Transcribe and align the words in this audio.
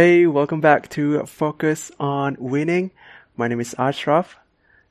Hey, 0.00 0.28
welcome 0.28 0.60
back 0.60 0.88
to 0.90 1.26
Focus 1.26 1.90
on 1.98 2.36
Winning. 2.38 2.92
My 3.36 3.48
name 3.48 3.58
is 3.58 3.74
Ashraf. 3.76 4.36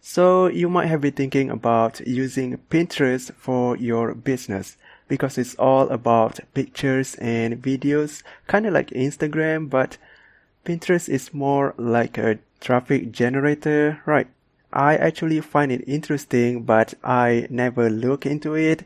So 0.01 0.47
you 0.47 0.67
might 0.67 0.87
have 0.87 0.99
been 0.99 1.13
thinking 1.13 1.49
about 1.49 2.05
using 2.05 2.57
Pinterest 2.69 3.33
for 3.35 3.78
your 3.78 4.14
business 4.14 4.75
because 5.08 5.38
it's 5.38 5.56
all 5.56 5.88
about 5.88 6.42
pictures 6.54 7.16
and 7.22 7.64
videos, 7.64 8.21
kind 8.48 8.66
of 8.66 8.73
like 8.73 8.89
Instagram, 8.89 9.70
but 9.70 9.98
Pinterest 10.66 11.08
is 11.08 11.34
more 11.34 11.74
like 11.78 12.18
a 12.18 12.39
traffic 12.60 13.14
generator, 13.14 14.02
right? 14.05 14.28
I 14.74 14.98
actually 14.98 15.39
find 15.39 15.71
it 15.71 15.88
interesting, 15.88 16.64
but 16.64 16.96
I 17.02 17.48
never 17.50 17.89
look 17.89 18.26
into 18.26 18.55
it. 18.55 18.84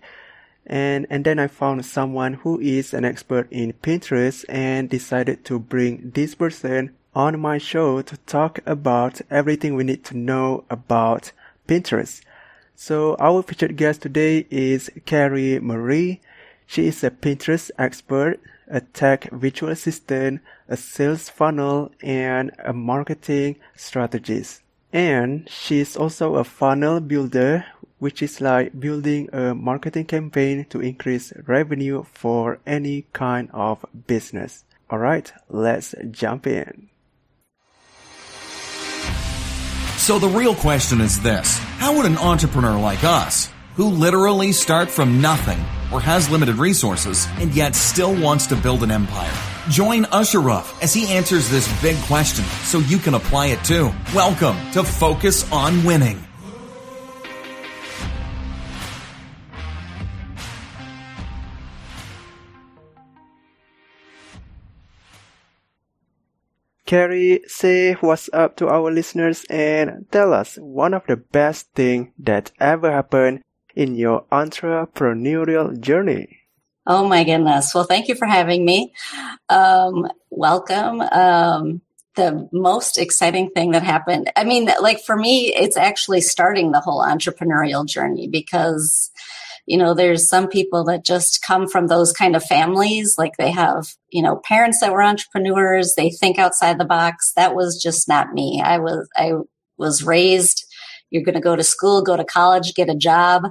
And, 0.66 1.07
and 1.09 1.25
then 1.25 1.39
I 1.39 1.48
found 1.48 1.86
someone 1.86 2.36
who 2.36 2.59
is 2.59 2.94
an 2.94 3.04
expert 3.04 3.48
in 3.52 3.73
Pinterest 3.73 4.46
and 4.48 4.89
decided 4.89 5.44
to 5.45 5.59
bring 5.59 6.12
this 6.14 6.36
person 6.36 6.95
on 7.14 7.39
my 7.39 7.57
show 7.57 8.02
to 8.02 8.17
talk 8.17 8.59
about 8.66 9.22
everything 9.30 9.76
we 9.76 9.84
need 9.84 10.03
to 10.05 10.17
know 10.17 10.63
about 10.70 11.31
Pinterest. 11.67 12.22
So 12.76 13.16
our 13.20 13.44
featured 13.44 13.76
guest 13.76 14.02
today 14.02 14.48
is 14.50 14.89
Carrie 15.05 15.59
Marie. 15.59 16.22
She 16.66 16.88
is 16.88 17.03
a 17.03 17.12
Pinterest 17.12 17.70
expert, 17.78 18.39
a 18.67 18.81
tech 18.81 19.30
virtual 19.31 19.70
assistant, 19.70 20.41
a 20.70 20.78
sales 20.78 21.28
funnel, 21.28 21.91
and 22.02 22.52
a 22.59 22.72
marketing 22.72 23.58
strategist. 23.75 24.62
And 24.94 25.50
she's 25.50 25.98
also 25.98 26.36
a 26.36 26.44
funnel 26.44 27.00
builder, 27.02 27.66
which 28.02 28.23
is 28.23 28.41
like 28.41 28.78
building 28.80 29.30
a 29.32 29.54
marketing 29.54 30.05
campaign 30.05 30.66
to 30.66 30.82
increase 30.82 31.32
revenue 31.46 32.04
for 32.12 32.58
any 32.66 33.05
kind 33.14 33.48
of 33.54 33.86
business. 34.08 34.66
Alright, 34.92 35.32
let's 35.50 35.94
jump 36.09 36.48
in. 36.48 36.90
So 39.98 40.17
the 40.17 40.28
real 40.28 40.56
question 40.56 41.00
is 41.00 41.22
this 41.22 41.59
How 41.78 41.95
would 41.95 42.08
an 42.08 42.17
entrepreneur 42.17 42.80
like 42.80 43.03
us, 43.03 43.52
who 43.75 43.86
literally 43.86 44.52
start 44.52 44.90
from 44.90 45.22
nothing 45.22 45.59
or 45.94 46.02
has 46.02 46.28
limited 46.28 46.56
resources 46.56 47.28
and 47.38 47.53
yet 47.53 47.75
still 47.75 48.20
wants 48.20 48.47
to 48.47 48.56
build 48.56 48.81
an 48.81 48.90
empire, 48.90 49.31
Join 49.70 50.06
Ashraf 50.06 50.81
as 50.81 50.92
he 50.92 51.08
answers 51.08 51.47
this 51.47 51.70
big 51.84 51.95
question 52.08 52.45
so 52.64 52.80
you 52.80 52.97
can 52.97 53.14
apply 53.14 53.47
it 53.47 53.64
too. 53.64 53.92
Welcome 54.16 54.58
to 54.72 54.84
Focus 54.84 55.50
on 55.52 55.84
Winning. 55.84 56.31
Carrie, 66.92 67.39
say 67.47 67.94
what's 67.94 68.30
up 68.34 68.58
to 68.58 68.67
our 68.67 68.92
listeners 68.92 69.45
and 69.50 70.06
tell 70.11 70.34
us 70.34 70.58
one 70.58 70.94
of 70.94 71.03
the 71.08 71.16
best 71.16 71.72
thing 71.72 72.11
that 72.20 72.52
ever 72.59 72.92
happened 72.92 73.44
in 73.73 73.95
your 73.95 74.25
entrepreneurial 74.30 75.80
journey. 75.80 76.39
Oh 76.86 77.08
my 77.08 77.23
goodness. 77.23 77.73
Well, 77.73 77.86
thank 77.86 78.09
you 78.09 78.16
for 78.16 78.28
having 78.28 78.66
me. 78.66 78.92
Um, 79.47 80.06
welcome. 80.31 81.00
Um, 81.00 81.81
the 82.17 82.50
most 82.52 82.97
exciting 82.97 83.52
thing 83.52 83.72
that 83.72 83.84
happened, 83.84 84.30
I 84.36 84.44
mean, 84.44 84.69
like 84.81 85.00
for 85.00 85.16
me, 85.16 85.56
it's 85.56 85.78
actually 85.78 86.19
starting 86.19 86.73
the 86.73 86.81
whole 86.81 87.02
entrepreneurial 87.02 87.86
journey 87.86 88.28
because, 88.28 89.12
you 89.72 89.77
know, 89.77 89.94
there's 89.94 90.27
some 90.27 90.50
people 90.50 90.83
that 90.83 91.05
just 91.05 91.41
come 91.41 91.66
from 91.66 91.88
those 91.88 92.11
kind 92.11 92.36
of 92.36 92.44
families. 92.44 93.16
Like 93.17 93.38
they 93.38 93.52
have, 93.52 93.88
you 94.09 94.22
know, 94.22 94.41
parents 94.44 94.81
that 94.81 94.91
were 94.91 95.02
entrepreneurs. 95.02 95.94
They 95.95 96.09
think 96.09 96.38
outside 96.38 96.78
the 96.78 96.83
box. 96.86 97.31
That 97.38 97.55
was 97.55 97.81
just 97.81 98.05
not 98.09 98.33
me. 98.33 98.61
I 98.61 98.80
was, 98.80 99.08
I 99.16 99.31
was 99.78 100.03
raised, 100.03 100.66
you're 101.09 101.23
going 101.23 101.36
to 101.36 101.41
go 101.41 101.55
to 101.55 101.63
school, 101.63 102.02
go 102.02 102.17
to 102.17 102.25
college, 102.25 102.73
get 102.73 102.89
a 102.89 102.95
job 102.95 103.44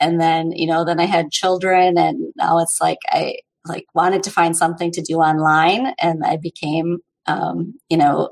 and 0.00 0.20
then 0.20 0.50
you 0.52 0.66
know 0.66 0.84
then 0.84 0.98
i 0.98 1.04
had 1.04 1.30
children 1.30 1.96
and 1.96 2.32
now 2.36 2.58
it's 2.58 2.78
like 2.80 2.98
i 3.10 3.36
like 3.64 3.86
wanted 3.94 4.24
to 4.24 4.30
find 4.30 4.56
something 4.56 4.90
to 4.90 5.00
do 5.00 5.18
online 5.18 5.94
and 6.00 6.24
i 6.24 6.36
became 6.36 6.98
um, 7.26 7.74
you 7.88 7.96
know 7.96 8.28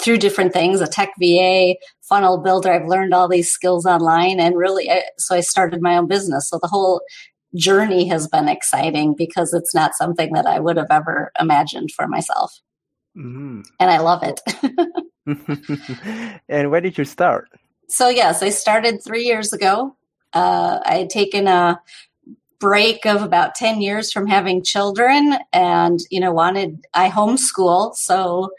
through 0.00 0.18
different 0.18 0.52
things 0.52 0.80
a 0.80 0.86
tech 0.86 1.10
va 1.20 1.74
funnel 2.02 2.38
builder. 2.38 2.72
I've 2.72 2.88
learned 2.88 3.14
all 3.14 3.28
these 3.28 3.50
skills 3.50 3.86
online 3.86 4.40
and 4.40 4.56
really 4.56 4.90
I, 4.90 5.02
so 5.18 5.34
i 5.34 5.40
started 5.40 5.80
my 5.80 5.96
own 5.96 6.08
business. 6.08 6.48
So 6.48 6.58
the 6.60 6.68
whole 6.68 7.00
journey 7.54 8.06
has 8.08 8.26
been 8.26 8.48
exciting 8.48 9.14
because 9.14 9.54
it's 9.54 9.74
not 9.74 9.94
something 9.94 10.32
that 10.32 10.46
i 10.46 10.58
would 10.58 10.76
have 10.76 10.90
ever 10.90 11.30
imagined 11.40 11.90
for 11.92 12.06
myself. 12.08 12.60
Mm-hmm. 13.16 13.60
and 13.78 13.90
i 13.90 13.98
love 13.98 14.22
it. 14.24 14.40
And 16.48 16.70
where 16.70 16.80
did 16.80 16.98
you 16.98 17.04
start? 17.04 17.48
So 17.88 18.08
yes 18.08 18.42
i 18.42 18.50
started 18.50 19.02
three 19.02 19.24
years 19.24 19.52
ago. 19.52 19.96
Uh, 20.32 20.80
I 20.84 20.96
had 20.96 21.10
taken 21.10 21.46
a 21.46 21.80
break 22.64 23.04
of 23.04 23.22
about 23.22 23.54
10 23.54 23.82
years 23.82 24.10
from 24.10 24.26
having 24.26 24.62
children 24.62 25.34
and, 25.52 26.00
you 26.10 26.18
know, 26.18 26.32
wanted, 26.32 26.84
I 26.94 27.10
homeschool. 27.10 27.94
So 27.94 28.50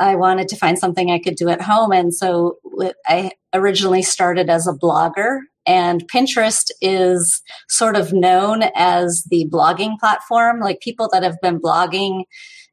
I 0.00 0.14
wanted 0.14 0.48
to 0.48 0.56
find 0.56 0.78
something 0.78 1.10
I 1.10 1.18
could 1.18 1.36
do 1.36 1.48
at 1.48 1.60
home. 1.60 1.92
And 1.92 2.14
so 2.14 2.58
I 3.06 3.32
originally 3.52 4.02
started 4.02 4.48
as 4.48 4.66
a 4.66 4.72
blogger 4.72 5.40
and 5.68 6.08
Pinterest 6.08 6.70
is 6.80 7.42
sort 7.68 7.94
of 7.94 8.12
known 8.12 8.62
as 8.74 9.24
the 9.30 9.46
blogging 9.52 9.98
platform. 9.98 10.60
Like 10.60 10.80
people 10.80 11.10
that 11.12 11.22
have 11.22 11.36
been 11.42 11.60
blogging, 11.60 12.20
I 12.22 12.24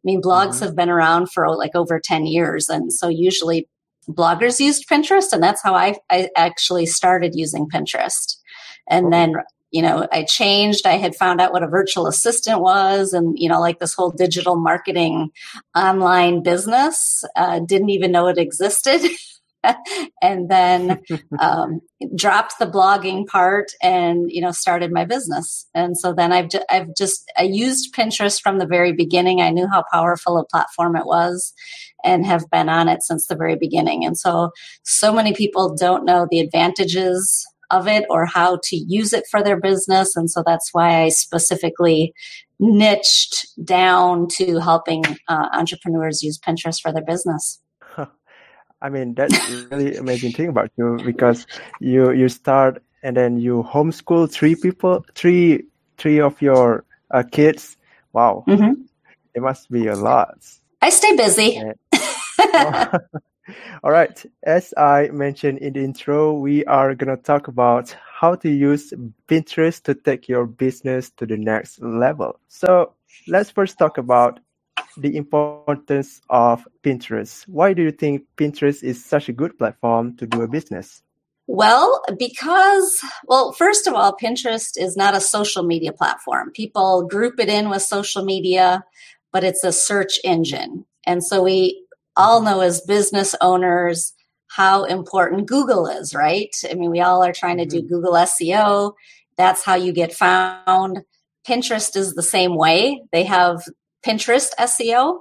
mean, 0.06 0.22
blogs 0.22 0.56
mm-hmm. 0.56 0.66
have 0.66 0.76
been 0.78 0.90
around 0.90 1.30
for 1.30 1.54
like 1.58 1.76
over 1.76 2.00
10 2.00 2.26
years. 2.26 2.70
And 2.70 2.94
so 2.94 3.10
usually 3.10 3.68
bloggers 4.08 4.62
used 4.62 4.88
Pinterest, 4.88 5.34
and 5.34 5.44
that's 5.44 5.62
how 5.62 5.76
I, 5.76 5.96
I 6.10 6.30
actually 6.38 6.86
started 6.86 7.34
using 7.36 7.68
Pinterest. 7.68 8.38
And 8.90 9.12
then, 9.12 9.34
you 9.72 9.82
know, 9.82 10.08
I 10.12 10.24
changed. 10.24 10.86
I 10.86 10.98
had 10.98 11.16
found 11.16 11.42
out 11.42 11.52
what 11.52 11.64
a 11.64 11.68
virtual 11.68 12.08
assistant 12.08 12.62
was 12.62 13.14
and, 13.14 13.38
you 13.38 13.50
know, 13.50 13.60
like 13.60 13.80
this 13.80 13.94
whole 13.94 14.12
digital 14.12 14.56
marketing 14.56 15.32
online 15.76 16.44
business. 16.44 17.24
Uh, 17.36 17.60
didn't 17.60 17.90
even 17.90 18.12
know 18.12 18.28
it 18.28 18.38
existed. 18.38 19.02
and 20.22 20.50
then 20.50 21.02
um, 21.40 21.82
dropped 22.16 22.60
the 22.60 22.66
blogging 22.66 23.26
part 23.26 23.72
and 23.82 24.32
you 24.32 24.42
know 24.42 24.52
started 24.52 24.92
my 24.92 25.06
business 25.06 25.68
and 25.74 25.98
so 25.98 26.14
then 26.14 26.32
i've, 26.32 26.50
ju- 26.50 26.66
I've 26.70 26.94
just 26.96 27.32
i 27.38 27.44
used 27.44 27.94
pinterest 27.96 28.42
from 28.42 28.60
the 28.60 28.68
very 28.68 28.92
beginning 28.92 29.42
i 29.42 29.50
knew 29.50 29.68
how 29.68 29.84
powerful 29.92 30.38
a 30.38 30.46
platform 30.46 30.96
it 30.96 31.06
was 31.06 31.54
and 32.04 32.26
have 32.26 32.50
been 32.52 32.70
on 32.70 32.88
it 32.88 33.02
since 33.02 33.28
the 33.28 33.36
very 33.36 33.56
beginning 33.56 34.06
and 34.06 34.18
so 34.18 34.52
so 34.84 35.14
many 35.14 35.34
people 35.34 35.76
don't 35.76 36.06
know 36.06 36.28
the 36.30 36.40
advantages 36.40 37.46
of 37.72 37.88
it 37.88 38.06
or 38.10 38.26
how 38.26 38.60
to 38.64 38.76
use 38.76 39.14
it 39.14 39.26
for 39.30 39.44
their 39.44 39.60
business. 39.60 40.16
And 40.16 40.30
so 40.30 40.44
that's 40.46 40.74
why 40.74 41.04
I 41.04 41.10
specifically 41.10 42.14
niched 42.60 43.48
down 43.64 44.28
to 44.30 44.60
helping 44.60 45.04
uh, 45.28 45.50
entrepreneurs 45.54 46.24
use 46.24 46.40
Pinterest 46.40 46.82
for 46.82 46.92
their 46.92 47.04
business. 47.04 47.60
I 48.82 48.90
mean, 48.90 49.14
that's 49.14 49.50
really 49.72 49.96
amazing 49.98 50.34
thing 50.34 50.50
about 50.50 50.72
you 50.78 51.00
because 51.04 51.48
you 51.80 52.12
you 52.12 52.30
start 52.30 52.84
and 53.04 53.16
then 53.16 53.38
you 53.38 53.64
homeschool 53.64 54.32
three 54.32 54.56
people, 54.56 55.06
three 55.16 55.64
three 55.98 56.20
of 56.20 56.42
your 56.42 56.86
uh, 57.12 57.24
kids. 57.32 57.78
Wow, 58.14 58.44
mm-hmm. 58.48 58.82
it 59.34 59.42
must 59.42 59.72
be 59.72 59.88
a 59.88 59.96
lot. 59.96 60.38
I 60.82 60.90
stay 60.90 61.16
busy. 61.16 61.62
All 63.84 63.92
right. 63.92 64.26
As 64.44 64.74
I 64.78 65.10
mentioned 65.10 65.60
in 65.60 65.74
the 65.74 65.84
intro, 65.84 66.34
we 66.34 66.66
are 66.66 66.96
going 66.96 67.16
to 67.16 67.22
talk 67.22 67.48
about 67.48 67.96
how 68.20 68.36
to 68.36 68.50
use 68.50 68.94
Pinterest 69.28 69.82
to 69.84 69.94
take 69.94 70.28
your 70.28 70.46
business 70.46 71.12
to 71.12 71.26
the 71.26 71.38
next 71.38 71.82
level. 71.82 72.40
So 72.48 72.94
let's 73.28 73.52
first 73.52 73.78
talk 73.78 73.98
about 73.98 74.40
the 74.98 75.16
importance 75.16 76.22
of 76.30 76.68
Pinterest. 76.84 77.48
Why 77.48 77.74
do 77.74 77.84
you 77.84 77.92
think 77.92 78.24
Pinterest 78.38 78.84
is 78.84 79.04
such 79.04 79.30
a 79.30 79.34
good 79.34 79.58
platform 79.58 80.16
to 80.18 80.26
do 80.26 80.42
a 80.42 80.48
business? 80.48 81.04
Well, 81.48 82.02
because, 82.18 83.00
well, 83.26 83.52
first 83.52 83.86
of 83.86 83.94
all, 83.94 84.18
Pinterest 84.18 84.72
is 84.78 84.98
not 84.98 85.16
a 85.16 85.22
social 85.22 85.64
media 85.64 85.94
platform. 85.94 86.52
People 86.52 87.06
group 87.06 87.40
it 87.40 87.50
in 87.50 87.70
with 87.70 87.84
social 87.84 88.26
media, 88.26 88.84
but 89.32 89.44
it's 89.44 89.64
a 89.64 89.72
search 89.72 90.20
engine. 90.24 90.86
And 91.06 91.24
so 91.24 91.44
we 91.44 91.85
all 92.18 92.42
know 92.42 92.62
as 92.62 92.82
business 92.82 93.36
owners 93.42 94.14
how 94.48 94.84
important 94.84 95.48
Google 95.48 95.88
is, 95.88 96.14
right? 96.14 96.56
I 96.70 96.76
mean, 96.76 96.92
we 96.92 97.02
all 97.02 97.24
are 97.24 97.34
trying 97.34 97.58
to 97.58 97.66
do 97.66 97.80
mm-hmm. 97.80 97.88
Google 97.88 98.14
SEO. 98.14 98.94
That's 99.38 99.64
how 99.64 99.76
you 99.76 99.92
get 99.92 100.14
found. 100.14 101.02
Pinterest 101.48 101.96
is 101.96 102.14
the 102.14 102.24
same 102.24 102.56
way. 102.56 103.02
They 103.12 103.24
have 103.24 103.64
Pinterest 104.06 104.52
SEO. 104.60 105.20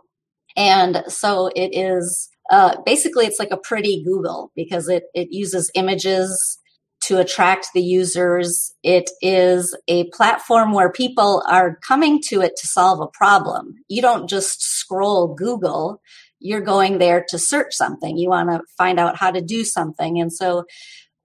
And 0.56 1.02
so 1.08 1.50
it 1.56 1.70
is 1.72 2.28
uh, 2.50 2.76
basically 2.84 3.26
it's 3.26 3.38
like 3.38 3.50
a 3.50 3.56
pretty 3.56 4.02
Google 4.04 4.52
because 4.54 4.88
it, 4.88 5.04
it 5.14 5.28
uses 5.30 5.70
images 5.74 6.58
to 7.02 7.18
attract 7.18 7.68
the 7.74 7.82
users. 7.82 8.72
It 8.82 9.10
is 9.20 9.76
a 9.88 10.04
platform 10.10 10.72
where 10.72 10.90
people 10.90 11.42
are 11.48 11.78
coming 11.86 12.20
to 12.28 12.40
it 12.40 12.56
to 12.56 12.66
solve 12.66 13.00
a 13.00 13.06
problem. 13.06 13.74
You 13.88 14.00
don't 14.00 14.28
just 14.28 14.62
scroll 14.62 15.34
Google. 15.34 16.00
You're 16.44 16.60
going 16.60 16.98
there 16.98 17.24
to 17.30 17.38
search 17.38 17.74
something. 17.74 18.18
You 18.18 18.28
want 18.28 18.50
to 18.50 18.60
find 18.76 19.00
out 19.00 19.16
how 19.16 19.30
to 19.30 19.40
do 19.40 19.64
something. 19.64 20.20
And 20.20 20.32
so, 20.32 20.64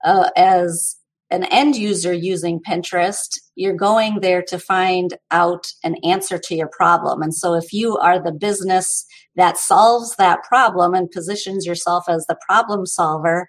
uh, 0.02 0.30
as 0.34 0.96
an 1.30 1.44
end 1.44 1.76
user 1.76 2.12
using 2.12 2.58
Pinterest, 2.58 3.38
you're 3.54 3.74
going 3.74 4.20
there 4.20 4.42
to 4.48 4.58
find 4.58 5.16
out 5.30 5.66
an 5.84 5.96
answer 6.02 6.38
to 6.38 6.54
your 6.54 6.68
problem. 6.68 7.22
And 7.22 7.34
so 7.34 7.54
if 7.54 7.72
you 7.72 7.98
are 7.98 8.18
the 8.18 8.32
business 8.32 9.04
that 9.36 9.56
solves 9.56 10.16
that 10.16 10.42
problem 10.42 10.94
and 10.94 11.10
positions 11.10 11.66
yourself 11.66 12.04
as 12.08 12.26
the 12.26 12.38
problem 12.48 12.86
solver, 12.86 13.48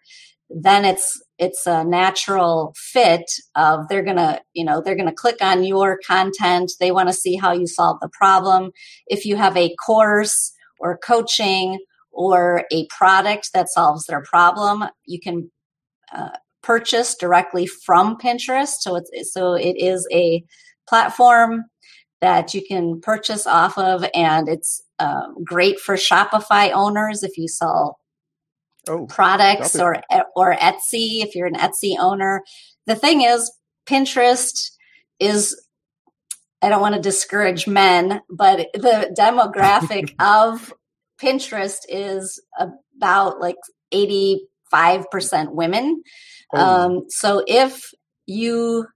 then 0.53 0.83
it's 0.85 1.21
it's 1.37 1.65
a 1.65 1.83
natural 1.83 2.73
fit 2.75 3.23
of 3.55 3.87
they're 3.87 4.03
gonna 4.03 4.41
you 4.53 4.65
know 4.65 4.81
they're 4.81 4.97
gonna 4.97 5.13
click 5.13 5.37
on 5.41 5.63
your 5.63 5.97
content 6.05 6.73
they 6.79 6.91
want 6.91 7.07
to 7.07 7.13
see 7.13 7.35
how 7.35 7.53
you 7.53 7.65
solve 7.65 7.97
the 8.01 8.09
problem 8.09 8.71
if 9.07 9.25
you 9.25 9.37
have 9.37 9.55
a 9.55 9.73
course 9.77 10.51
or 10.81 10.97
coaching 10.97 11.79
or 12.11 12.65
a 12.71 12.85
product 12.87 13.51
that 13.53 13.69
solves 13.69 14.05
their 14.05 14.21
problem 14.21 14.83
you 15.05 15.19
can 15.19 15.49
uh, 16.13 16.29
purchase 16.61 17.15
directly 17.15 17.65
from 17.65 18.17
pinterest 18.17 18.75
so 18.81 18.95
it's 18.95 19.33
so 19.33 19.53
it 19.53 19.75
is 19.77 20.07
a 20.11 20.43
platform 20.87 21.63
that 22.21 22.53
you 22.53 22.63
can 22.65 23.01
purchase 23.01 23.47
off 23.47 23.77
of 23.77 24.05
and 24.13 24.47
it's 24.47 24.81
uh, 24.99 25.27
great 25.43 25.79
for 25.79 25.95
shopify 25.95 26.71
owners 26.71 27.23
if 27.23 27.37
you 27.37 27.47
sell 27.47 27.99
oh, 28.87 29.05
products 29.07 29.79
or 29.79 30.01
or 30.35 30.55
Etsy 30.55 31.23
if 31.23 31.35
you're 31.35 31.47
an 31.47 31.55
Etsy 31.55 31.95
owner. 31.99 32.43
The 32.85 32.95
thing 32.95 33.21
is, 33.21 33.51
Pinterest 33.87 34.71
is 35.19 35.59
I 36.61 36.69
don't 36.69 36.81
want 36.81 36.95
to 36.95 37.01
discourage 37.01 37.67
men, 37.67 38.21
but 38.29 38.67
the 38.73 39.13
demographic 39.17 40.13
of 40.19 40.73
Pinterest 41.21 41.79
is 41.89 42.41
about 42.59 43.39
like 43.39 43.55
85% 43.93 45.51
women. 45.53 46.03
Oh. 46.53 46.59
Um, 46.59 47.05
so 47.09 47.43
if 47.47 47.91
you 48.25 48.87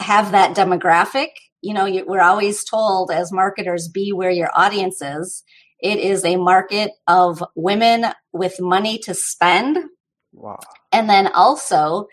have 0.00 0.32
that 0.32 0.56
demographic, 0.56 1.28
you 1.62 1.74
know, 1.74 1.86
you, 1.86 2.04
we're 2.06 2.22
always 2.22 2.64
told 2.64 3.10
as 3.10 3.32
marketers, 3.32 3.88
be 3.88 4.12
where 4.12 4.30
your 4.30 4.50
audience 4.54 5.02
is. 5.02 5.42
It 5.80 5.98
is 5.98 6.24
a 6.24 6.36
market 6.36 6.92
of 7.06 7.42
women 7.54 8.06
with 8.32 8.60
money 8.60 8.98
to 8.98 9.14
spend. 9.14 9.78
Wow. 10.32 10.58
And 10.92 11.08
then 11.08 11.28
also, 11.28 12.06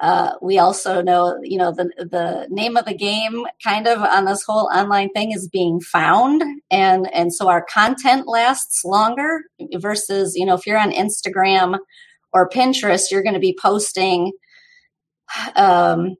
uh, 0.00 0.32
we 0.40 0.58
also 0.58 1.02
know, 1.02 1.38
you 1.42 1.58
know, 1.58 1.72
the 1.72 1.90
the 1.98 2.46
name 2.48 2.76
of 2.76 2.86
the 2.86 2.94
game, 2.94 3.46
kind 3.62 3.86
of 3.86 3.98
on 3.98 4.24
this 4.24 4.42
whole 4.42 4.70
online 4.74 5.10
thing, 5.10 5.32
is 5.32 5.48
being 5.48 5.80
found, 5.80 6.42
and 6.70 7.12
and 7.12 7.34
so 7.34 7.48
our 7.48 7.62
content 7.62 8.26
lasts 8.26 8.82
longer. 8.84 9.42
Versus, 9.74 10.34
you 10.36 10.46
know, 10.46 10.54
if 10.54 10.66
you're 10.66 10.78
on 10.78 10.92
Instagram 10.92 11.78
or 12.32 12.48
Pinterest, 12.48 13.10
you're 13.10 13.22
going 13.22 13.34
to 13.34 13.40
be 13.40 13.56
posting 13.60 14.32
um, 15.54 16.16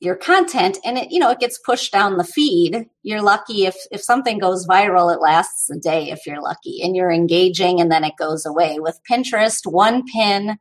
your 0.00 0.16
content 0.16 0.78
and 0.84 0.98
it 0.98 1.12
you 1.12 1.20
know 1.20 1.30
it 1.30 1.38
gets 1.38 1.60
pushed 1.64 1.92
down 1.92 2.16
the 2.16 2.24
feed 2.24 2.86
you're 3.04 3.22
lucky 3.22 3.66
if 3.66 3.76
if 3.92 4.02
something 4.02 4.36
goes 4.36 4.66
viral 4.66 5.14
it 5.14 5.20
lasts 5.20 5.70
a 5.70 5.78
day 5.78 6.10
if 6.10 6.26
you're 6.26 6.42
lucky 6.42 6.82
and 6.82 6.96
you're 6.96 7.12
engaging 7.12 7.80
and 7.80 7.90
then 7.92 8.02
it 8.02 8.14
goes 8.18 8.44
away 8.44 8.80
with 8.80 8.98
pinterest 9.08 9.60
one 9.64 10.02
pin 10.12 10.58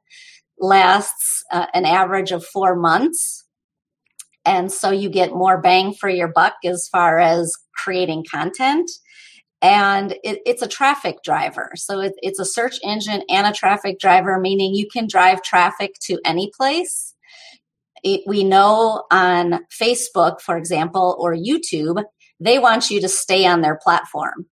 lasts 0.62 1.44
uh, 1.52 1.66
an 1.74 1.86
average 1.86 2.32
of 2.32 2.46
4 2.46 2.76
months 2.76 3.46
and 4.46 4.72
so 4.72 4.90
you 4.90 5.10
get 5.10 5.34
more 5.34 5.62
bang 5.62 5.94
for 5.94 6.10
your 6.10 6.28
buck 6.28 6.56
as 6.64 6.88
far 6.88 7.20
as 7.20 7.54
creating 7.76 8.26
content 8.32 8.90
and 9.62 10.14
it, 10.24 10.40
it's 10.46 10.62
a 10.62 10.68
traffic 10.68 11.18
driver 11.24 11.72
so 11.76 12.00
it, 12.00 12.14
it's 12.22 12.40
a 12.40 12.46
search 12.46 12.78
engine 12.84 13.24
and 13.30 13.48
a 13.48 13.52
traffic 13.52 14.00
driver 14.00 14.40
meaning 14.40 14.74
you 14.74 14.88
can 14.88 15.08
drive 15.08 15.42
traffic 15.42 15.94
to 16.02 16.20
any 16.26 16.52
place 16.56 17.16
it, 18.04 18.22
we 18.26 18.44
know 18.44 19.04
on 19.12 19.60
Facebook, 19.70 20.42
for 20.42 20.58
example, 20.58 21.16
or 21.20 21.36
YouTube, 21.36 22.04
they 22.40 22.58
want 22.58 22.90
you 22.90 23.00
to 23.02 23.08
stay 23.08 23.46
on 23.46 23.62
their 23.62 23.78
platform. 23.82 24.48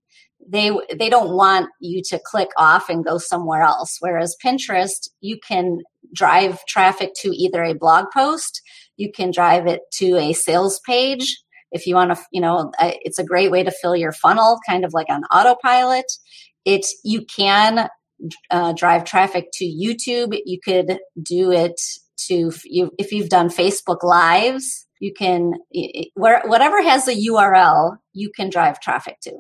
They 0.48 0.72
they 0.98 1.10
don't 1.10 1.36
want 1.36 1.70
you 1.80 2.02
to 2.10 2.20
click 2.24 2.50
off 2.58 2.90
and 2.90 3.06
go 3.06 3.18
somewhere 3.18 3.62
else. 3.62 3.98
Whereas 4.00 4.36
Pinterest, 4.44 5.10
you 5.22 5.40
can 5.40 5.80
drive 6.14 6.64
traffic 6.66 7.12
to 7.22 7.30
either 7.30 7.64
a 7.64 7.76
blog 7.76 8.06
post, 8.14 8.62
you 8.98 9.12
can 9.12 9.32
drive 9.32 9.68
it 9.68 9.82
to 9.94 10.18
a 10.18 10.34
sales 10.34 10.80
page. 10.86 11.38
If 11.72 11.86
you 11.86 11.96
want 11.96 12.16
to, 12.16 12.22
you 12.32 12.42
know, 12.42 12.72
it's 12.80 13.20
a 13.20 13.24
great 13.24 13.52
way 13.52 13.64
to 13.64 13.72
fill 13.72 13.96
your 13.96 14.12
funnel, 14.12 14.60
kind 14.68 14.84
of 14.84 14.94
like 14.94 15.08
on 15.10 15.24
autopilot. 15.26 16.12
It 16.66 16.86
you 17.04 17.26
can 17.26 17.90
uh, 18.52 18.74
drive 18.74 19.06
traffic 19.06 19.50
to 19.54 19.66
YouTube. 19.66 20.38
You 20.46 20.60
could 20.64 21.00
do 21.22 21.52
it 21.52 21.80
to 22.28 22.52
you 22.66 22.92
if 22.98 23.12
you've 23.12 23.30
done 23.30 23.50
Facebook 23.50 24.04
lives, 24.04 24.86
you 25.00 25.14
can 25.14 25.54
where 26.16 26.42
whatever 26.46 26.82
has 26.82 27.08
a 27.08 27.16
URL, 27.16 27.98
you 28.14 28.32
can 28.36 28.50
drive 28.50 28.80
traffic 28.80 29.20
to. 29.22 29.38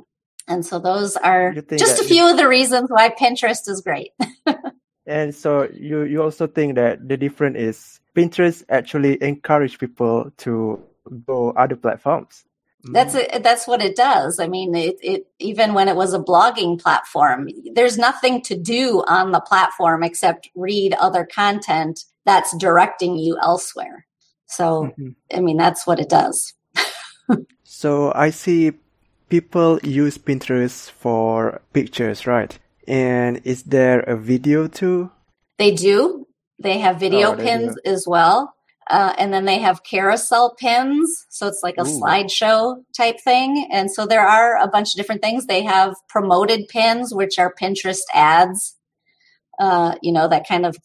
And 0.47 0.65
so 0.65 0.79
those 0.79 1.15
are 1.15 1.53
just 1.53 2.01
a 2.01 2.03
few 2.03 2.27
of 2.29 2.37
the 2.37 2.47
reasons 2.47 2.89
why 2.89 3.09
Pinterest 3.09 3.67
is 3.67 3.81
great. 3.81 4.11
and 5.09 5.33
so 5.35 5.67
you 5.73 6.03
you 6.03 6.21
also 6.21 6.47
think 6.47 6.75
that 6.75 7.07
the 7.07 7.17
difference 7.17 7.57
is 7.57 7.99
Pinterest 8.15 8.63
actually 8.69 9.21
encourage 9.21 9.79
people 9.79 10.31
to 10.37 10.81
go 11.25 11.51
other 11.51 11.75
platforms. 11.75 12.45
That's 12.83 13.13
it, 13.13 13.43
that's 13.43 13.67
what 13.67 13.81
it 13.81 13.97
does. 13.97 14.39
I 14.39 14.47
mean, 14.47 14.73
it, 14.73 14.97
it 15.01 15.27
even 15.39 15.73
when 15.73 15.89
it 15.89 15.97
was 15.97 16.13
a 16.13 16.19
blogging 16.19 16.79
platform, 16.81 17.49
there's 17.73 17.97
nothing 17.97 18.41
to 18.43 18.55
do 18.55 19.03
on 19.07 19.31
the 19.33 19.41
platform 19.41 20.01
except 20.01 20.49
read 20.55 20.93
other 20.93 21.25
content 21.25 22.05
that's 22.25 22.55
directing 22.57 23.17
you 23.17 23.37
elsewhere. 23.41 24.05
So, 24.45 24.83
mm-hmm. 24.83 25.09
I 25.35 25.41
mean, 25.41 25.57
that's 25.57 25.85
what 25.85 25.99
it 25.99 26.07
does. 26.09 26.53
so 27.63 28.13
I 28.15 28.29
see 28.29 28.71
people 29.27 29.79
use 29.83 30.17
Pinterest 30.17 30.89
for 30.89 31.61
pictures, 31.73 32.25
right? 32.25 32.57
And 32.89 33.41
is 33.45 33.63
there 33.63 33.99
a 33.99 34.17
video 34.17 34.67
too? 34.67 35.11
They 35.59 35.71
do. 35.71 36.27
They 36.57 36.79
have 36.79 36.99
video 36.99 37.33
oh, 37.33 37.35
pins 37.37 37.77
as 37.85 38.05
well. 38.07 38.55
Uh, 38.89 39.13
and 39.19 39.31
then 39.31 39.45
they 39.45 39.59
have 39.59 39.83
carousel 39.83 40.55
pins. 40.55 41.25
So 41.29 41.47
it's 41.47 41.61
like 41.61 41.75
a 41.77 41.81
Ooh. 41.81 42.01
slideshow 42.01 42.83
type 42.97 43.21
thing. 43.21 43.69
And 43.71 43.91
so 43.91 44.07
there 44.07 44.25
are 44.27 44.57
a 44.57 44.67
bunch 44.67 44.93
of 44.93 44.97
different 44.97 45.21
things. 45.21 45.45
They 45.45 45.61
have 45.61 45.93
promoted 46.09 46.67
pins, 46.67 47.13
which 47.13 47.37
are 47.37 47.53
Pinterest 47.53 48.01
ads, 48.13 48.75
uh, 49.59 49.95
you 50.01 50.11
know, 50.11 50.27
that 50.27 50.47
kind 50.47 50.65
of 50.65 50.75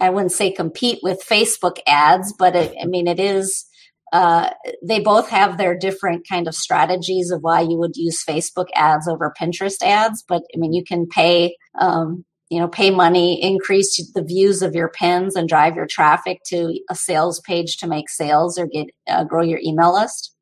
I 0.00 0.10
wouldn't 0.10 0.32
say 0.32 0.50
compete 0.50 0.98
with 1.02 1.22
Facebook 1.24 1.76
ads, 1.86 2.34
but 2.36 2.56
it, 2.56 2.74
I 2.82 2.86
mean, 2.86 3.06
it 3.06 3.20
is, 3.20 3.66
uh, 4.12 4.50
they 4.82 5.00
both 5.00 5.28
have 5.30 5.56
their 5.56 5.76
different 5.76 6.28
kind 6.28 6.46
of 6.46 6.54
strategies 6.54 7.30
of 7.30 7.42
why 7.42 7.62
you 7.62 7.78
would 7.78 7.96
use 7.96 8.24
Facebook 8.24 8.66
ads 8.74 9.08
over 9.08 9.32
Pinterest 9.40 9.82
ads. 9.82 10.22
But 10.22 10.42
I 10.54 10.58
mean, 10.58 10.74
you 10.74 10.84
can 10.84 11.06
pay, 11.06 11.56
um, 11.78 12.24
you 12.50 12.60
know, 12.60 12.68
pay 12.68 12.90
money, 12.90 13.42
increase 13.42 14.12
the 14.12 14.22
views 14.22 14.60
of 14.60 14.74
your 14.74 14.90
pins 14.90 15.34
and 15.34 15.48
drive 15.48 15.76
your 15.76 15.86
traffic 15.86 16.42
to 16.48 16.78
a 16.90 16.94
sales 16.94 17.40
page 17.40 17.78
to 17.78 17.86
make 17.86 18.10
sales 18.10 18.58
or 18.58 18.66
get, 18.66 18.88
uh, 19.08 19.24
grow 19.24 19.42
your 19.42 19.60
email 19.64 19.94
list. 19.94 20.34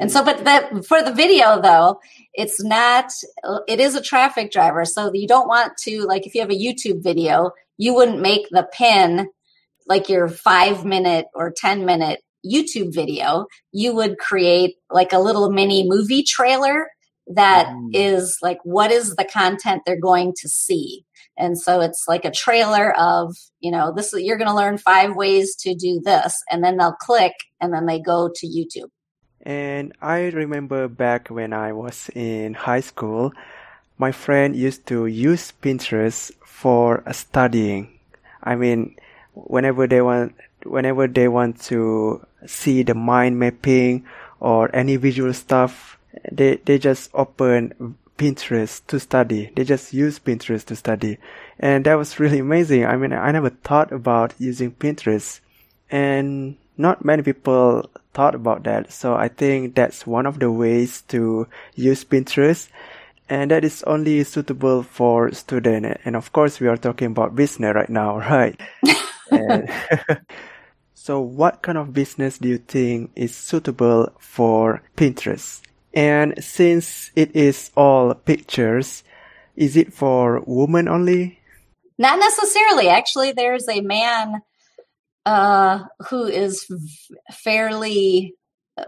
And 0.00 0.10
so, 0.10 0.24
but 0.24 0.44
that 0.44 0.84
for 0.86 1.02
the 1.02 1.12
video 1.12 1.60
though, 1.60 2.00
it's 2.34 2.64
not, 2.64 3.12
it 3.68 3.78
is 3.78 3.94
a 3.94 4.02
traffic 4.02 4.50
driver. 4.50 4.84
So 4.84 5.12
you 5.14 5.28
don't 5.28 5.46
want 5.46 5.76
to, 5.82 6.00
like, 6.06 6.26
if 6.26 6.34
you 6.34 6.40
have 6.40 6.50
a 6.50 6.54
YouTube 6.54 7.04
video, 7.04 7.52
you 7.76 7.94
wouldn't 7.94 8.20
make 8.20 8.48
the 8.50 8.66
pin 8.72 9.28
like 9.86 10.08
your 10.08 10.28
five 10.28 10.84
minute 10.84 11.26
or 11.34 11.52
10 11.56 11.84
minute 11.84 12.20
YouTube 12.46 12.94
video. 12.94 13.46
You 13.72 13.94
would 13.94 14.18
create 14.18 14.76
like 14.90 15.12
a 15.12 15.18
little 15.18 15.50
mini 15.50 15.88
movie 15.88 16.22
trailer 16.22 16.88
that 17.28 17.66
mm. 17.66 17.90
is 17.92 18.38
like, 18.42 18.58
what 18.64 18.90
is 18.90 19.16
the 19.16 19.24
content 19.24 19.82
they're 19.84 20.00
going 20.00 20.34
to 20.40 20.48
see? 20.48 21.04
And 21.38 21.58
so 21.58 21.80
it's 21.80 22.06
like 22.08 22.24
a 22.24 22.30
trailer 22.30 22.96
of, 22.98 23.36
you 23.60 23.70
know, 23.70 23.92
this 23.94 24.14
you're 24.16 24.38
going 24.38 24.48
to 24.48 24.54
learn 24.54 24.78
five 24.78 25.14
ways 25.14 25.54
to 25.56 25.74
do 25.74 26.00
this. 26.02 26.42
And 26.50 26.64
then 26.64 26.76
they'll 26.76 26.92
click 26.92 27.34
and 27.60 27.72
then 27.72 27.86
they 27.86 28.00
go 28.00 28.30
to 28.34 28.46
YouTube. 28.46 28.88
And 29.42 29.92
I 30.00 30.28
remember 30.28 30.88
back 30.88 31.28
when 31.28 31.52
I 31.52 31.72
was 31.72 32.10
in 32.14 32.54
high 32.54 32.80
school, 32.80 33.32
my 33.98 34.12
friend 34.12 34.56
used 34.56 34.86
to 34.88 35.06
use 35.06 35.52
Pinterest 35.62 36.32
for 36.44 37.04
studying. 37.12 37.98
I 38.42 38.56
mean, 38.56 38.96
whenever 39.34 39.86
they 39.86 40.00
want, 40.00 40.34
whenever 40.64 41.06
they 41.06 41.28
want 41.28 41.60
to 41.62 42.26
see 42.46 42.82
the 42.82 42.94
mind 42.94 43.38
mapping 43.38 44.04
or 44.40 44.74
any 44.74 44.96
visual 44.96 45.32
stuff, 45.32 45.98
they, 46.30 46.56
they 46.64 46.78
just 46.78 47.10
open 47.14 47.96
Pinterest 48.18 48.86
to 48.86 48.98
study. 48.98 49.52
They 49.54 49.64
just 49.64 49.92
use 49.92 50.18
Pinterest 50.18 50.64
to 50.66 50.76
study. 50.76 51.18
And 51.58 51.84
that 51.86 51.94
was 51.94 52.18
really 52.18 52.38
amazing. 52.38 52.86
I 52.86 52.96
mean, 52.96 53.12
I 53.12 53.30
never 53.32 53.50
thought 53.50 53.92
about 53.92 54.34
using 54.38 54.72
Pinterest 54.72 55.40
And 55.90 56.56
not 56.76 57.04
many 57.04 57.22
people 57.22 57.88
thought 58.14 58.34
about 58.34 58.64
that. 58.64 58.92
So 58.92 59.14
I 59.14 59.28
think 59.28 59.74
that's 59.74 60.06
one 60.06 60.26
of 60.26 60.38
the 60.38 60.50
ways 60.50 61.02
to 61.08 61.46
use 61.74 62.04
Pinterest. 62.04 62.68
And 63.28 63.50
that 63.50 63.64
is 63.64 63.82
only 63.84 64.22
suitable 64.24 64.82
for 64.82 65.32
student. 65.32 66.00
And 66.04 66.16
of 66.16 66.32
course, 66.32 66.60
we 66.60 66.68
are 66.68 66.76
talking 66.76 67.08
about 67.08 67.34
business 67.34 67.74
right 67.74 67.90
now, 67.90 68.18
right? 68.30 68.58
and 69.30 69.70
so 71.06 71.20
what 71.20 71.62
kind 71.62 71.78
of 71.78 71.92
business 71.92 72.38
do 72.38 72.48
you 72.48 72.58
think 72.58 73.12
is 73.14 73.32
suitable 73.32 74.12
for 74.18 74.82
Pinterest? 74.96 75.62
And 75.94 76.34
since 76.42 77.12
it 77.14 77.30
is 77.36 77.70
all 77.76 78.12
pictures, 78.12 79.04
is 79.54 79.76
it 79.76 79.92
for 79.92 80.42
women 80.48 80.88
only? 80.88 81.38
Not 81.96 82.18
necessarily. 82.18 82.88
Actually, 82.88 83.30
there's 83.30 83.68
a 83.68 83.82
man 83.82 84.42
uh, 85.24 85.84
who 86.10 86.24
is 86.24 86.66
fairly 87.30 88.34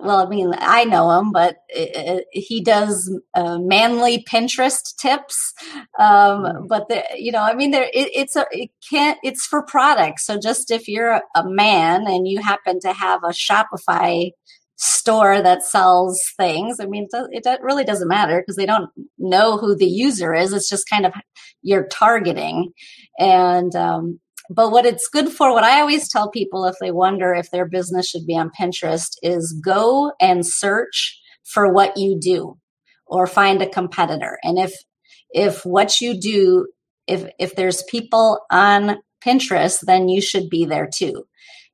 well, 0.00 0.24
I 0.24 0.28
mean, 0.28 0.54
I 0.58 0.84
know 0.84 1.10
him, 1.18 1.32
but 1.32 1.56
it, 1.68 1.90
it, 1.94 2.26
he 2.32 2.62
does 2.62 3.10
uh, 3.34 3.58
manly 3.58 4.24
Pinterest 4.30 4.94
tips. 4.96 5.54
Um, 5.98 6.42
mm-hmm. 6.44 6.66
But 6.66 6.88
the, 6.88 7.04
you 7.16 7.32
know, 7.32 7.42
I 7.42 7.54
mean, 7.54 7.70
there 7.70 7.84
it, 7.84 8.10
it's 8.14 8.36
a 8.36 8.46
it 8.50 8.70
can't 8.88 9.18
it's 9.22 9.46
for 9.46 9.62
products. 9.62 10.26
So 10.26 10.38
just 10.38 10.70
if 10.70 10.88
you're 10.88 11.12
a, 11.12 11.22
a 11.34 11.48
man 11.48 12.06
and 12.06 12.28
you 12.28 12.42
happen 12.42 12.80
to 12.80 12.92
have 12.92 13.22
a 13.24 13.28
Shopify 13.28 14.30
store 14.76 15.42
that 15.42 15.62
sells 15.62 16.22
things, 16.36 16.80
I 16.80 16.86
mean, 16.86 17.08
it, 17.12 17.46
it 17.46 17.62
really 17.62 17.84
doesn't 17.84 18.08
matter 18.08 18.40
because 18.40 18.56
they 18.56 18.66
don't 18.66 18.90
know 19.16 19.56
who 19.56 19.74
the 19.74 19.86
user 19.86 20.34
is. 20.34 20.52
It's 20.52 20.68
just 20.68 20.88
kind 20.88 21.06
of 21.06 21.14
your 21.62 21.86
targeting, 21.86 22.72
and 23.18 23.74
um, 23.74 24.20
but 24.50 24.70
what 24.70 24.86
it's 24.86 25.08
good 25.08 25.28
for, 25.28 25.52
what 25.52 25.64
I 25.64 25.80
always 25.80 26.08
tell 26.08 26.30
people 26.30 26.64
if 26.64 26.76
they 26.80 26.90
wonder 26.90 27.34
if 27.34 27.50
their 27.50 27.66
business 27.66 28.08
should 28.08 28.26
be 28.26 28.36
on 28.36 28.50
Pinterest 28.58 29.10
is 29.22 29.52
go 29.64 30.12
and 30.20 30.46
search 30.46 31.20
for 31.44 31.72
what 31.72 31.96
you 31.96 32.18
do 32.18 32.56
or 33.06 33.26
find 33.26 33.60
a 33.60 33.68
competitor. 33.68 34.38
And 34.42 34.58
if, 34.58 34.72
if 35.30 35.64
what 35.64 36.00
you 36.00 36.18
do, 36.18 36.66
if, 37.06 37.28
if 37.38 37.56
there's 37.56 37.82
people 37.84 38.40
on 38.50 38.98
Pinterest, 39.24 39.80
then 39.80 40.08
you 40.08 40.20
should 40.20 40.48
be 40.48 40.64
there 40.64 40.88
too. 40.92 41.26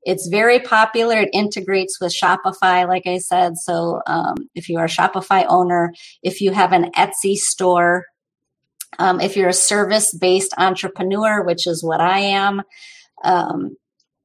It's 0.04 0.28
very 0.28 0.60
popular. 0.60 1.16
It 1.16 1.30
integrates 1.32 2.00
with 2.00 2.14
Shopify, 2.14 2.86
like 2.86 3.06
I 3.06 3.18
said. 3.18 3.56
So 3.56 4.02
um, 4.06 4.34
if 4.54 4.68
you 4.68 4.78
are 4.78 4.84
a 4.84 4.88
Shopify 4.88 5.46
owner, 5.48 5.94
if 6.22 6.40
you 6.40 6.52
have 6.52 6.72
an 6.72 6.90
Etsy 6.92 7.36
store, 7.36 8.04
um, 8.98 9.20
if 9.20 9.36
you're 9.36 9.48
a 9.48 9.54
service 9.54 10.12
based 10.14 10.54
entrepreneur, 10.58 11.42
which 11.42 11.66
is 11.66 11.82
what 11.82 12.00
I 12.00 12.18
am, 12.20 12.62
um, 13.22 13.76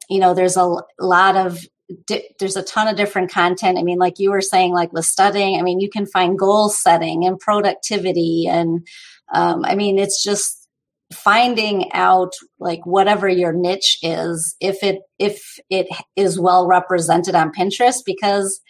you 0.09 0.19
know, 0.19 0.33
there's 0.33 0.57
a 0.57 0.75
lot 0.99 1.35
of 1.35 1.65
di- 2.07 2.29
there's 2.39 2.55
a 2.55 2.63
ton 2.63 2.87
of 2.87 2.95
different 2.95 3.31
content. 3.31 3.77
I 3.77 3.83
mean, 3.83 3.99
like 3.99 4.19
you 4.19 4.31
were 4.31 4.41
saying, 4.41 4.73
like 4.73 4.93
with 4.93 5.05
studying, 5.05 5.59
I 5.59 5.61
mean, 5.61 5.79
you 5.79 5.89
can 5.89 6.05
find 6.05 6.37
goal 6.37 6.69
setting 6.69 7.25
and 7.25 7.39
productivity, 7.39 8.47
and 8.47 8.85
um, 9.33 9.63
I 9.65 9.75
mean, 9.75 9.99
it's 9.99 10.23
just 10.23 10.59
finding 11.13 11.91
out 11.93 12.33
like 12.59 12.85
whatever 12.85 13.27
your 13.27 13.51
niche 13.51 13.97
is 14.03 14.55
if 14.61 14.83
it 14.83 15.01
if 15.17 15.57
it 15.69 15.87
is 16.15 16.39
well 16.39 16.67
represented 16.67 17.33
on 17.33 17.51
pinterest 17.51 18.01
because 18.05 18.61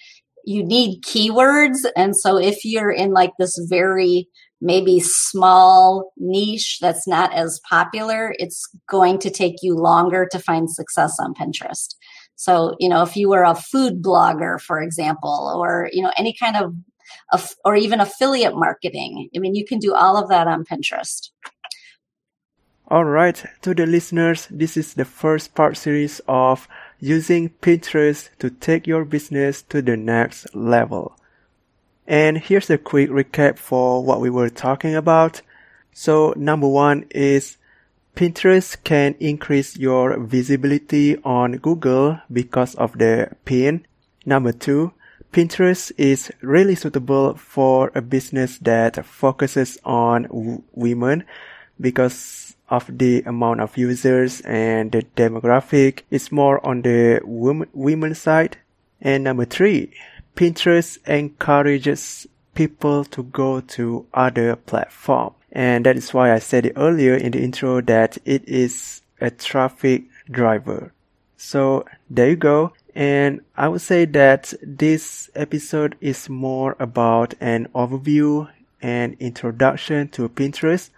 you 0.45 0.63
need 0.63 1.03
keywords 1.03 1.79
and 1.97 2.15
so 2.15 2.37
if 2.37 2.63
you're 2.63 2.91
in 2.91 3.11
like 3.11 3.31
this 3.37 3.57
very 3.69 4.25
maybe 4.61 4.99
small 4.99 6.11
niche 6.17 6.79
that's 6.81 7.07
not 7.07 7.33
as 7.33 7.59
popular, 7.69 8.33
it's 8.39 8.67
going 8.87 9.19
to 9.19 9.29
take 9.29 9.55
you 9.61 9.75
longer 9.75 10.27
to 10.31 10.39
find 10.39 10.69
success 10.69 11.17
on 11.19 11.33
Pinterest. 11.33 11.95
So, 12.35 12.75
you 12.79 12.87
know, 12.87 13.01
if 13.03 13.15
you 13.15 13.29
were 13.29 13.43
a 13.43 13.55
food 13.55 14.01
blogger, 14.01 14.61
for 14.61 14.81
example, 14.81 15.51
or, 15.55 15.89
you 15.91 16.01
know, 16.01 16.11
any 16.17 16.33
kind 16.33 16.55
of, 16.55 16.73
or 17.65 17.75
even 17.75 17.99
affiliate 17.99 18.55
marketing, 18.55 19.29
I 19.35 19.39
mean, 19.39 19.55
you 19.55 19.65
can 19.65 19.79
do 19.79 19.93
all 19.93 20.17
of 20.17 20.29
that 20.29 20.47
on 20.47 20.63
Pinterest. 20.63 21.29
All 22.87 23.05
right, 23.05 23.45
to 23.61 23.75
the 23.75 23.85
listeners, 23.85 24.47
this 24.49 24.75
is 24.75 24.95
the 24.95 25.05
first 25.05 25.53
part 25.53 25.77
series 25.77 26.21
of 26.27 26.67
using 26.99 27.49
Pinterest 27.61 28.29
to 28.39 28.49
take 28.49 28.87
your 28.87 29.05
business 29.05 29.61
to 29.63 29.81
the 29.81 29.95
next 29.95 30.55
level. 30.55 31.15
And 32.09 32.39
here's 32.39 32.71
a 32.71 32.79
quick 32.79 33.11
recap 33.11 33.59
for 33.59 34.03
what 34.03 34.19
we 34.19 34.31
were 34.31 34.49
talking 34.49 34.95
about. 34.95 35.43
So 35.93 36.33
number 36.35 36.67
one 36.67 37.05
is 37.11 37.57
Pinterest 38.15 38.83
can 38.83 39.13
increase 39.19 39.77
your 39.77 40.19
visibility 40.19 41.17
on 41.23 41.57
Google 41.57 42.19
because 42.33 42.73
of 42.75 42.97
the 42.97 43.29
pin. 43.45 43.85
Number 44.25 44.51
two, 44.51 44.91
Pinterest 45.31 45.91
is 45.97 46.31
really 46.41 46.73
suitable 46.73 47.35
for 47.35 47.91
a 47.93 48.01
business 48.01 48.57
that 48.57 49.05
focuses 49.05 49.77
on 49.85 50.23
w- 50.23 50.63
women 50.73 51.25
because 51.79 52.55
of 52.69 52.89
the 52.97 53.21
amount 53.21 53.61
of 53.61 53.77
users 53.77 54.41
and 54.41 54.91
the 54.91 55.03
demographic 55.15 56.01
is 56.09 56.31
more 56.31 56.65
on 56.65 56.81
the 56.81 57.21
women, 57.23 57.69
women 57.73 58.15
side. 58.15 58.57
And 58.99 59.23
number 59.23 59.45
three, 59.45 59.93
Pinterest 60.39 60.97
encourages 61.05 62.25
people 62.53 63.03
to 63.03 63.23
go 63.23 63.59
to 63.59 64.05
other 64.13 64.55
platforms. 64.55 65.35
And 65.51 65.85
that 65.85 65.97
is 65.97 66.13
why 66.13 66.31
I 66.31 66.39
said 66.39 66.65
it 66.65 66.73
earlier 66.77 67.13
in 67.13 67.33
the 67.33 67.43
intro 67.43 67.81
that 67.81 68.17
it 68.23 68.47
is 68.47 69.01
a 69.19 69.31
traffic 69.31 70.03
driver. 70.31 70.93
So 71.35 71.83
there 72.09 72.29
you 72.29 72.37
go. 72.37 72.71
And 72.95 73.41
I 73.57 73.67
would 73.67 73.81
say 73.81 74.05
that 74.05 74.53
this 74.63 75.29
episode 75.35 75.97
is 75.99 76.29
more 76.29 76.77
about 76.79 77.33
an 77.41 77.67
overview 77.75 78.49
and 78.81 79.17
introduction 79.19 80.07
to 80.09 80.29
Pinterest. 80.29 80.89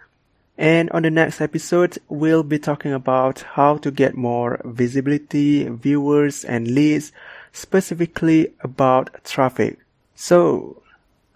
And 0.56 0.88
on 0.90 1.02
the 1.02 1.10
next 1.10 1.40
episode, 1.40 1.98
we'll 2.08 2.44
be 2.44 2.60
talking 2.60 2.92
about 2.92 3.40
how 3.40 3.78
to 3.78 3.90
get 3.90 4.14
more 4.14 4.60
visibility, 4.64 5.64
viewers, 5.64 6.44
and 6.44 6.68
leads 6.68 7.10
specifically 7.52 8.52
about 8.60 9.24
traffic. 9.24 9.78
So, 10.14 10.82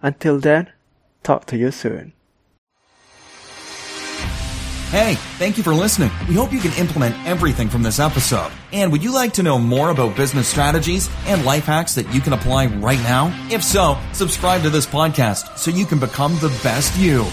until 0.01 0.39
then, 0.39 0.71
talk 1.23 1.45
to 1.47 1.57
you 1.57 1.71
soon. 1.71 2.13
Hey, 4.89 5.15
thank 5.37 5.57
you 5.57 5.63
for 5.63 5.73
listening. 5.73 6.11
We 6.29 6.35
hope 6.35 6.53
you 6.53 6.61
can 6.61 6.71
implement 6.79 7.13
everything 7.27 7.67
from 7.67 7.83
this 7.83 7.99
episode. 7.99 8.53
And 8.71 8.89
would 8.93 9.03
you 9.03 9.13
like 9.13 9.33
to 9.33 9.43
know 9.43 9.59
more 9.59 9.89
about 9.89 10.15
business 10.15 10.47
strategies 10.47 11.09
and 11.25 11.43
life 11.43 11.65
hacks 11.65 11.93
that 11.95 12.13
you 12.13 12.21
can 12.21 12.31
apply 12.31 12.67
right 12.67 12.99
now? 12.99 13.27
If 13.51 13.63
so, 13.63 13.99
subscribe 14.13 14.61
to 14.61 14.69
this 14.69 14.85
podcast 14.85 15.57
so 15.57 15.71
you 15.71 15.85
can 15.85 15.99
become 15.99 16.35
the 16.35 16.57
best 16.63 16.97
you. 16.97 17.25